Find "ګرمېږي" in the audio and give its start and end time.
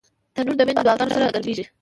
1.35-1.65